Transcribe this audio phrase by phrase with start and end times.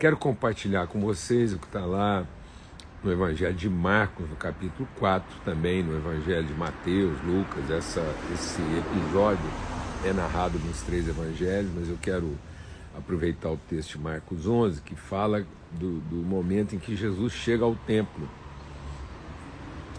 [0.00, 2.26] Quero compartilhar com vocês o que está lá
[3.04, 7.70] no Evangelho de Marcos, no capítulo 4, também no Evangelho de Mateus, Lucas.
[7.70, 8.00] Essa,
[8.32, 9.44] esse episódio
[10.02, 12.34] é narrado nos três evangelhos, mas eu quero
[12.96, 17.66] aproveitar o texto de Marcos 11, que fala do, do momento em que Jesus chega
[17.66, 18.26] ao templo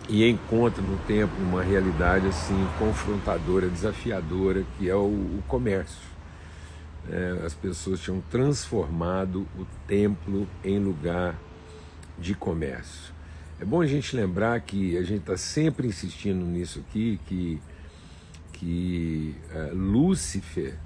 [0.10, 6.11] e encontra no templo uma realidade assim confrontadora, desafiadora, que é o, o comércio.
[7.10, 11.40] É, as pessoas tinham transformado o templo em lugar
[12.18, 13.14] de comércio.
[13.60, 17.62] É bom a gente lembrar que a gente está sempre insistindo nisso aqui, que,
[18.54, 20.78] que uh, Lúcifer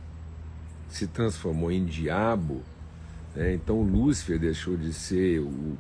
[0.90, 2.62] se transformou em diabo,
[3.36, 3.54] né?
[3.54, 5.78] então Lúcifer deixou de ser o,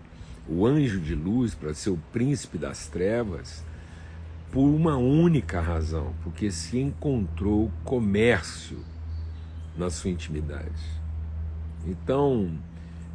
[0.47, 3.63] o anjo de luz para ser o príncipe das trevas
[4.51, 8.79] por uma única razão, porque se encontrou comércio
[9.77, 10.71] na sua intimidade.
[11.85, 12.51] Então,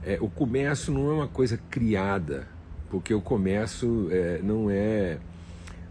[0.04, 2.46] é, o comércio não é uma coisa criada,
[2.90, 5.18] porque o comércio é, não é.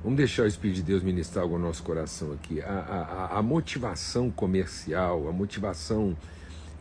[0.04, 2.62] Vamos deixar o Espírito de Deus ministrar algo ao nosso coração aqui.
[2.62, 6.16] A, a, a motivação comercial, a motivação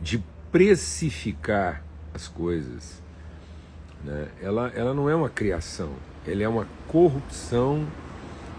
[0.01, 3.01] de precificar as coisas,
[4.03, 5.91] né, ela, ela não é uma criação,
[6.25, 7.85] ela é uma corrupção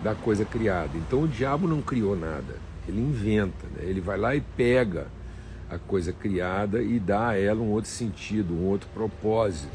[0.04, 0.90] da coisa criada.
[0.94, 5.08] Então o diabo não criou nada, ele inventa, né, ele vai lá e pega
[5.70, 9.68] a coisa criada e dá a ela um outro sentido, um outro propósito.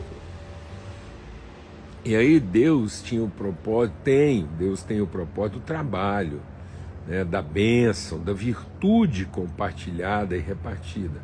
[2.04, 6.40] E aí Deus tinha o propósito, tem, Deus tem o propósito do trabalho,
[7.08, 11.20] né, da bênção, da virtude compartilhada e repartida.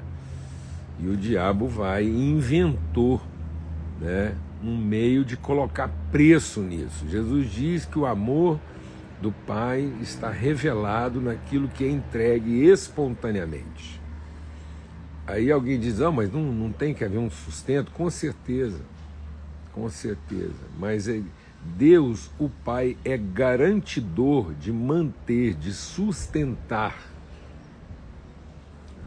[0.99, 3.21] E o diabo vai e inventou
[3.99, 4.33] né,
[4.63, 7.07] um meio de colocar preço nisso.
[7.07, 8.59] Jesus diz que o amor
[9.21, 14.00] do Pai está revelado naquilo que é entregue espontaneamente.
[15.31, 17.89] Aí alguém diz, ah, mas não, não tem que haver um sustento?
[17.91, 18.81] Com certeza,
[19.71, 20.59] com certeza.
[20.77, 21.21] Mas é,
[21.63, 26.97] Deus, o Pai, é garantidor de manter, de sustentar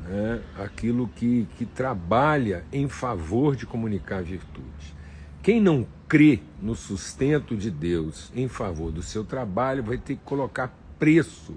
[0.09, 4.95] né, aquilo que, que trabalha em favor de comunicar virtude.
[5.43, 10.23] Quem não crê no sustento de Deus em favor do seu trabalho vai ter que
[10.25, 11.55] colocar preço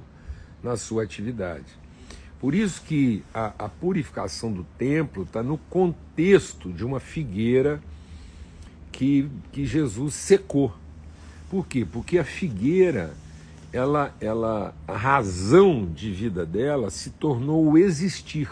[0.62, 1.87] na sua atividade.
[2.40, 7.82] Por isso que a, a purificação do templo está no contexto de uma figueira
[8.92, 10.74] que, que Jesus secou.
[11.50, 11.86] Por quê?
[11.86, 13.14] Porque a figueira,
[13.74, 18.50] ela, ela, a razão de vida dela se tornou o existir.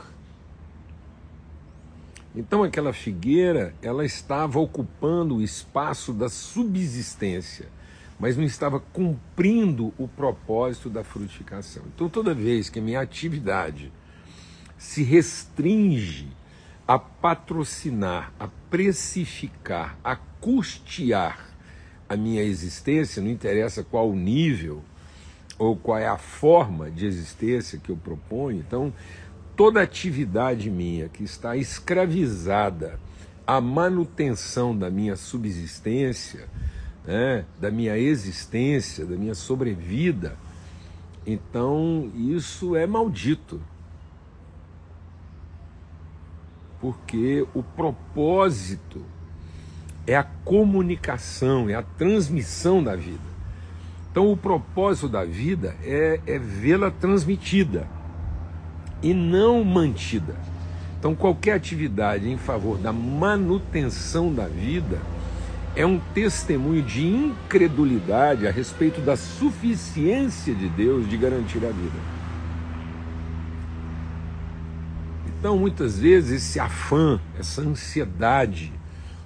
[2.35, 7.67] Então aquela figueira, ela estava ocupando o espaço da subsistência
[8.20, 11.84] mas não estava cumprindo o propósito da frutificação.
[11.94, 13.92] Então, toda vez que a minha atividade
[14.78, 16.30] se restringe
[16.88, 21.50] a patrocinar, a precificar, a custear
[22.08, 24.84] a minha existência, não interessa qual o nível
[25.58, 28.94] ou qual é a forma de existência que eu proponho, então
[29.56, 33.00] toda atividade minha que está escravizada
[33.47, 36.47] à manutenção da minha subsistência,
[37.06, 40.36] né, da minha existência, da minha sobrevida,
[41.26, 43.62] então isso é maldito.
[46.80, 49.02] Porque o propósito
[50.06, 53.36] é a comunicação, é a transmissão da vida.
[54.12, 57.88] Então, o propósito da vida é, é vê-la transmitida
[59.02, 60.36] e não mantida.
[60.98, 65.00] Então, qualquer atividade em favor da manutenção da vida
[65.75, 72.16] é um testemunho de incredulidade a respeito da suficiência de Deus de garantir a vida.
[75.28, 78.72] Então, muitas vezes, esse afã, essa ansiedade,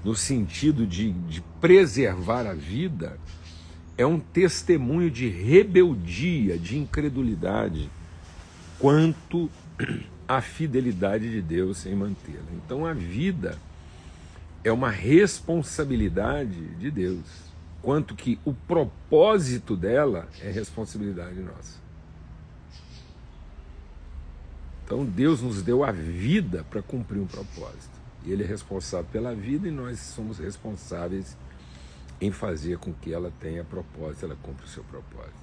[0.03, 3.17] no sentido de, de preservar a vida,
[3.95, 7.89] é um testemunho de rebeldia, de incredulidade,
[8.79, 9.49] quanto
[10.27, 12.39] à fidelidade de Deus em mantê-la.
[12.65, 13.57] Então, a vida
[14.63, 17.25] é uma responsabilidade de Deus,
[17.81, 21.79] quanto que o propósito dela é responsabilidade nossa.
[24.83, 28.00] Então Deus nos deu a vida para cumprir um propósito.
[28.25, 31.38] E Ele é responsável pela vida e nós somos responsáveis
[32.19, 35.33] em fazer com que ela tenha propósito, ela cumpra o seu propósito.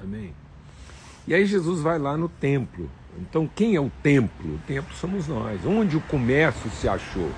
[0.00, 0.32] Amém?
[1.26, 2.88] E aí Jesus vai lá no templo.
[3.18, 4.54] Então quem é o templo?
[4.54, 5.64] O templo somos nós.
[5.66, 7.30] Onde o comércio se achou?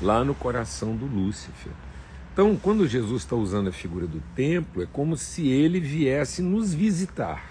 [0.00, 1.72] Lá no coração do Lúcifer.
[2.32, 6.72] Então, quando Jesus está usando a figura do templo, é como se ele viesse nos
[6.72, 7.50] visitar.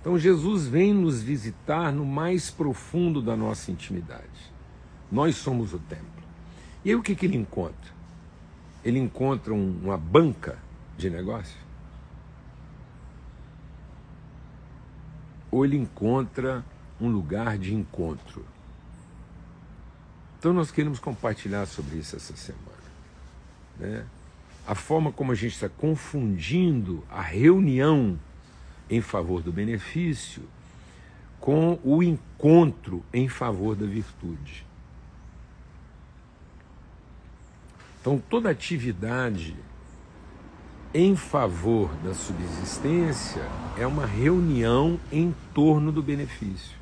[0.00, 4.52] Então, Jesus vem nos visitar no mais profundo da nossa intimidade,
[5.10, 6.06] Nós somos o templo.
[6.84, 7.92] E aí o que, que ele encontra?
[8.84, 10.58] Ele encontra um, uma banca
[10.98, 11.56] de negócio?
[15.50, 16.64] Ou ele encontra
[17.00, 18.44] um lugar de encontro?
[20.42, 22.66] Então nós queremos compartilhar sobre isso essa semana.
[23.78, 24.04] Né?
[24.66, 28.18] A forma como a gente está confundindo a reunião
[28.90, 30.42] em favor do benefício
[31.38, 34.66] com o encontro em favor da virtude.
[38.00, 39.54] Então, toda atividade
[40.92, 43.48] em favor da subsistência
[43.78, 46.81] é uma reunião em torno do benefício.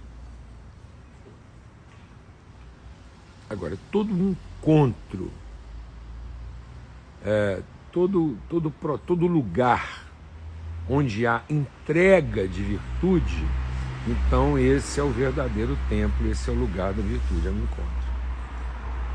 [3.51, 5.29] Agora, todo encontro,
[7.25, 7.61] é,
[7.91, 8.73] todo, todo,
[9.05, 10.07] todo lugar
[10.89, 13.45] onde há entrega de virtude,
[14.07, 18.11] então esse é o verdadeiro templo, esse é o lugar da virtude, é o encontro.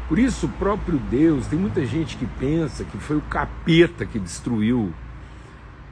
[0.09, 4.19] Por isso, o próprio Deus, tem muita gente que pensa que foi o capeta que
[4.19, 4.93] destruiu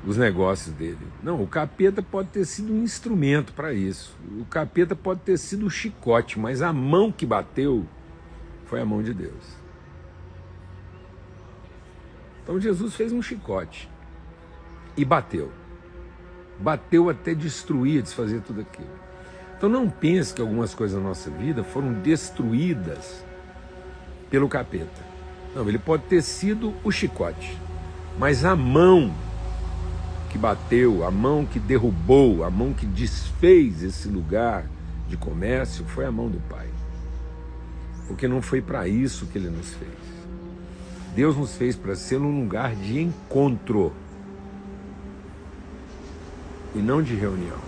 [0.06, 1.00] os negócios dele.
[1.24, 4.13] Não, o capeta pode ter sido um instrumento para isso.
[4.38, 7.88] O capeta pode ter sido o chicote, mas a mão que bateu
[8.74, 9.56] foi a mão de Deus.
[12.42, 13.88] Então Jesus fez um chicote
[14.98, 15.52] e bateu.
[16.60, 18.90] Bateu até destruir, desfazer tudo aquilo.
[19.56, 23.24] Então não pense que algumas coisas na nossa vida foram destruídas
[24.31, 25.06] pelo capeta.
[25.54, 27.56] Não, ele pode ter sido o chicote,
[28.18, 29.14] mas a mão
[30.31, 34.66] que bateu, a mão que derrubou, a mão que desfez esse lugar
[35.08, 36.74] de comércio foi a mão do Pai.
[38.08, 39.92] Porque não foi para isso que ele nos fez.
[41.16, 43.94] Deus nos fez para ser um lugar de encontro
[46.76, 47.60] e não de reunião.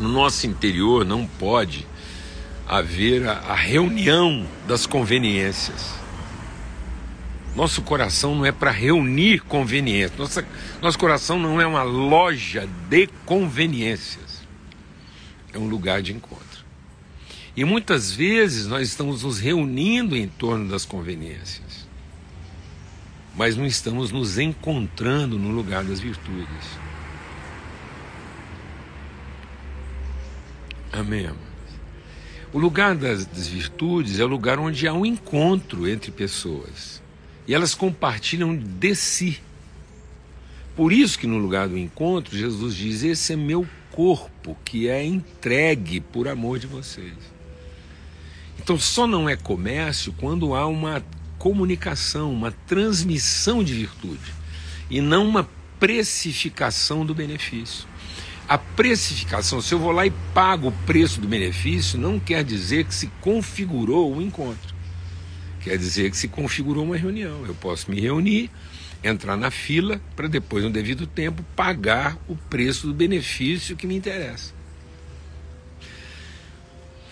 [0.00, 1.86] No nosso interior não pode
[2.66, 5.94] haver a, a reunião das conveniências.
[7.54, 10.18] Nosso coração não é para reunir conveniências.
[10.18, 10.46] Nossa,
[10.80, 14.42] nosso coração não é uma loja de conveniências.
[15.52, 16.47] É um lugar de encontro.
[17.58, 21.88] E muitas vezes nós estamos nos reunindo em torno das conveniências,
[23.34, 26.46] mas não estamos nos encontrando no lugar das virtudes.
[30.92, 31.28] Amém.
[32.52, 37.02] O lugar das, das, virtudes é o lugar onde há um encontro entre pessoas
[37.44, 39.40] e elas compartilham de si.
[40.76, 45.04] Por isso que no lugar do encontro, Jesus diz: Esse é meu corpo que é
[45.04, 47.37] entregue por amor de vocês.
[48.58, 51.02] Então só não é comércio quando há uma
[51.38, 54.34] comunicação, uma transmissão de virtude
[54.90, 57.86] e não uma precificação do benefício.
[58.48, 62.84] A precificação, se eu vou lá e pago o preço do benefício, não quer dizer
[62.84, 64.74] que se configurou o encontro.
[65.60, 67.44] Quer dizer que se configurou uma reunião.
[67.46, 68.50] Eu posso me reunir,
[69.04, 73.94] entrar na fila, para depois, no devido tempo, pagar o preço do benefício que me
[73.94, 74.54] interessa.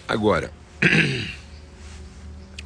[0.08, 0.50] Agora,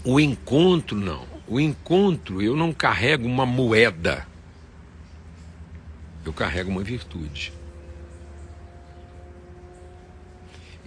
[0.04, 1.26] o encontro não.
[1.46, 4.26] O encontro, eu não carrego uma moeda,
[6.24, 7.52] eu carrego uma virtude.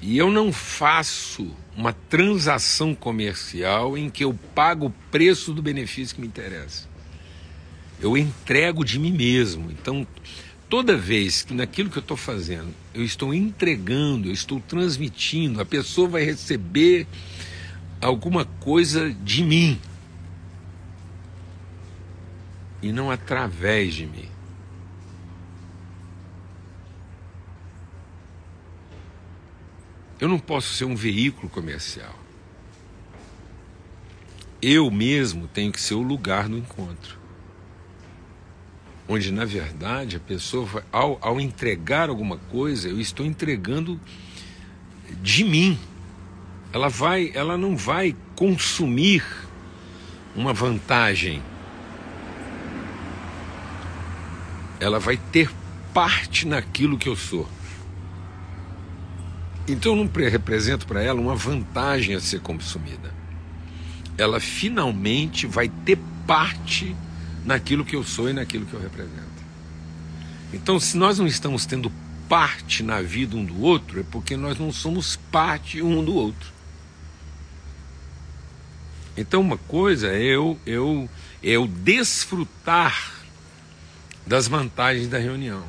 [0.02, 6.16] E eu não faço uma transação comercial em que eu pago o preço do benefício
[6.16, 6.88] que me interessa.
[8.02, 9.72] Eu entrego de mim mesmo.
[9.72, 10.06] Então,
[10.74, 15.66] toda vez que naquilo que eu estou fazendo, eu estou entregando, eu estou transmitindo, a
[15.66, 17.06] pessoa vai receber
[18.02, 19.80] alguma coisa de mim
[22.82, 24.28] e não através de mim.
[30.20, 32.18] Eu não posso ser um veículo comercial.
[34.60, 37.23] Eu mesmo tenho que ser o lugar do encontro.
[39.08, 44.00] Onde, na verdade, a pessoa, ao, ao entregar alguma coisa, eu estou entregando
[45.22, 45.78] de mim.
[46.72, 49.24] Ela, vai, ela não vai consumir
[50.36, 51.42] uma vantagem.
[54.80, 55.50] Ela vai ter
[55.94, 57.48] parte naquilo que eu sou.
[59.68, 63.14] Então eu não represento para ela uma vantagem a ser consumida.
[64.18, 66.96] Ela finalmente vai ter parte
[67.46, 69.44] naquilo que eu sou e naquilo que eu represento.
[70.54, 71.92] Então, se nós não estamos tendo
[72.30, 76.54] parte na vida um do outro, é porque nós não somos parte um do outro.
[79.18, 81.10] Então, uma coisa é eu, eu,
[81.42, 83.14] é eu desfrutar
[84.26, 85.64] das vantagens da reunião.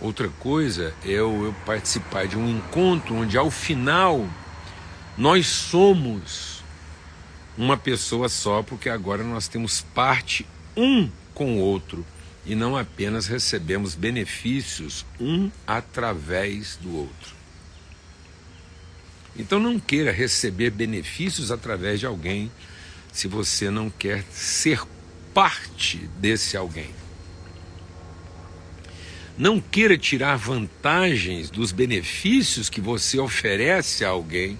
[0.00, 4.28] Outra coisa é eu, eu participar de um encontro onde, ao final,
[5.16, 6.62] nós somos
[7.56, 10.46] uma pessoa só, porque agora nós temos parte
[10.76, 12.04] um com o outro
[12.44, 17.34] e não apenas recebemos benefícios um através do outro.
[19.38, 22.50] Então não queira receber benefícios através de alguém
[23.12, 24.80] se você não quer ser
[25.34, 26.90] parte desse alguém.
[29.36, 34.58] Não queira tirar vantagens dos benefícios que você oferece a alguém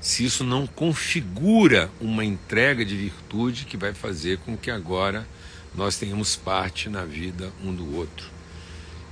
[0.00, 5.26] se isso não configura uma entrega de virtude que vai fazer com que agora
[5.74, 8.30] nós tenhamos parte na vida um do outro.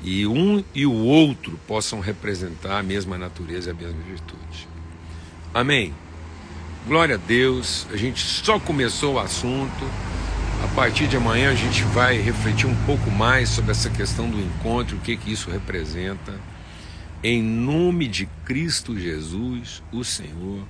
[0.02, 4.69] E um e o outro possam representar a mesma natureza e a mesma virtude.
[5.54, 5.95] Amém.
[6.87, 7.87] Glória a Deus.
[7.92, 9.85] A gente só começou o assunto.
[10.64, 14.40] A partir de amanhã a gente vai refletir um pouco mais sobre essa questão do
[14.40, 16.33] encontro, o que que isso representa.
[17.23, 20.64] Em nome de Cristo Jesus, o Senhor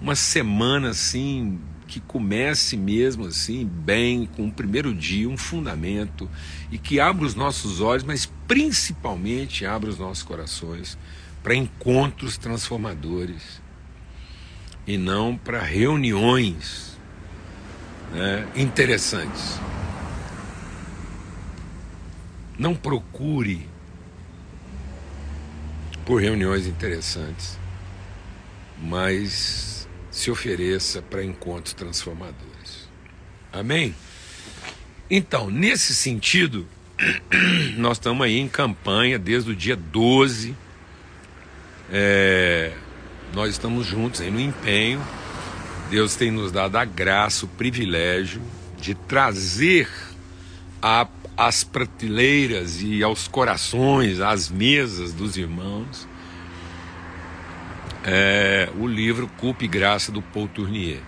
[0.00, 6.28] uma semana assim que comece mesmo assim bem com o primeiro dia, um fundamento
[6.70, 10.98] e que abra os nossos olhos, mas principalmente abra os nossos corações
[11.42, 13.60] para encontros transformadores
[14.86, 16.98] e não para reuniões
[18.12, 19.60] né, interessantes.
[22.58, 23.68] Não procure
[26.04, 27.58] por reuniões interessantes,
[28.80, 29.75] mas
[30.16, 32.88] se ofereça para encontros transformadores.
[33.52, 33.94] Amém?
[35.10, 36.66] Então, nesse sentido,
[37.76, 40.56] nós estamos aí em campanha desde o dia 12.
[41.92, 42.72] É,
[43.34, 45.06] nós estamos juntos aí no empenho.
[45.90, 48.40] Deus tem nos dado a graça, o privilégio
[48.80, 49.86] de trazer
[51.36, 56.08] às prateleiras e aos corações, às mesas dos irmãos,
[58.08, 61.00] é o livro Culpa e Graça do Paul Tournier.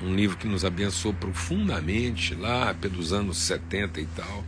[0.00, 4.42] Um livro que nos abençoou profundamente lá pelos anos 70 e tal.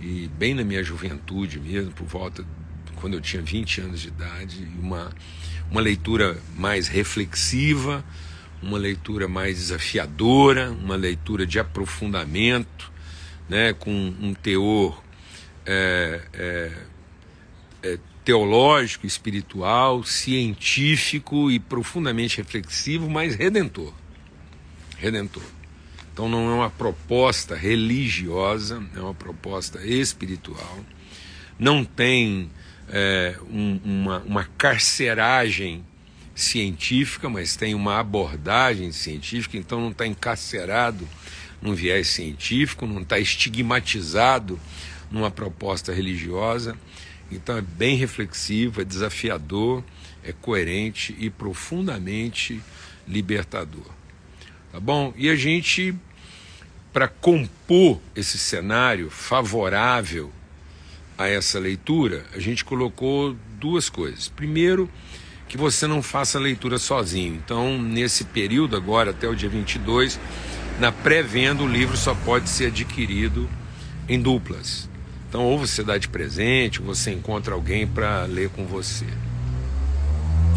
[0.00, 2.44] E bem na minha juventude mesmo, por volta
[2.96, 5.12] quando eu tinha 20 anos de idade, uma,
[5.70, 8.04] uma leitura mais reflexiva,
[8.60, 12.90] uma leitura mais desafiadora, uma leitura de aprofundamento,
[13.48, 15.00] né, com um teor
[15.64, 16.72] é, é,
[17.82, 23.92] é, teológico, espiritual, científico e profundamente reflexivo, mas redentor.
[24.96, 25.42] Redentor.
[26.12, 30.78] Então não é uma proposta religiosa, é uma proposta espiritual.
[31.58, 32.50] Não tem
[32.88, 35.84] é, um, uma, uma carceragem
[36.34, 41.08] científica, mas tem uma abordagem científica, então não está encarcerado
[41.60, 44.58] num viés científico, não está estigmatizado
[45.10, 46.76] numa proposta religiosa
[47.34, 49.82] então é bem reflexivo, é desafiador,
[50.24, 52.60] é coerente e profundamente
[53.06, 53.90] libertador.
[54.70, 55.12] Tá bom?
[55.16, 55.94] E a gente,
[56.92, 60.30] para compor esse cenário favorável
[61.18, 64.28] a essa leitura, a gente colocou duas coisas.
[64.28, 64.90] Primeiro,
[65.48, 67.34] que você não faça a leitura sozinho.
[67.34, 70.18] Então, nesse período agora, até o dia 22,
[70.80, 73.48] na pré-venda, o livro só pode ser adquirido
[74.08, 74.88] em duplas.
[75.32, 79.06] Então, ou você dá de presente, ou você encontra alguém para ler com você.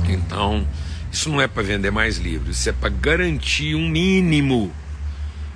[0.09, 0.67] Então,
[1.09, 4.69] isso não é para vender mais livros, isso é para garantir um mínimo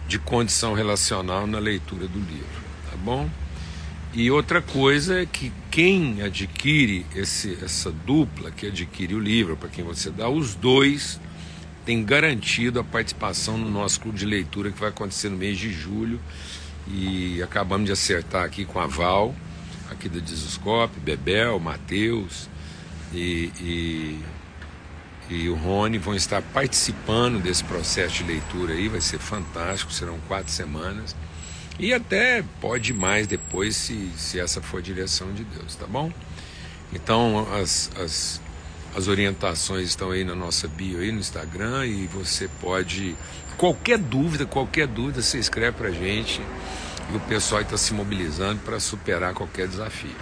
[0.07, 3.29] de condição relacional na leitura do livro, tá bom?
[4.13, 9.67] E outra coisa é que quem adquire esse, essa dupla, que adquire o livro, para
[9.67, 11.19] quem você dá, os dois
[11.85, 15.73] têm garantido a participação no nosso clube de leitura que vai acontecer no mês de
[15.73, 16.21] julho
[16.87, 19.35] e acabamos de acertar aqui com a Val,
[19.89, 22.49] aqui do Dizoscope, Bebel, Matheus
[23.13, 24.19] e, e,
[25.29, 30.19] e, o Rony vão estar participando desse processo de leitura aí, vai ser fantástico, serão
[30.27, 31.15] quatro semanas.
[31.79, 36.11] E até pode mais depois, se, se essa for a direção de Deus, tá bom?
[36.93, 38.41] Então as, as,
[38.95, 43.15] as orientações estão aí na nossa bio aí no Instagram e você pode.
[43.59, 46.41] Qualquer dúvida, qualquer dúvida, você escreve pra gente
[47.11, 50.15] e o pessoal está se mobilizando para superar qualquer desafio.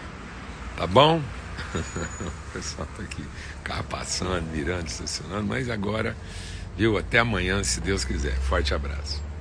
[0.76, 1.22] Tá bom?
[1.76, 3.24] o pessoal está aqui,
[3.64, 6.18] carro passando, virando, estacionando, mas agora,
[6.76, 6.98] viu?
[6.98, 8.36] Até amanhã, se Deus quiser.
[8.40, 9.27] Forte abraço.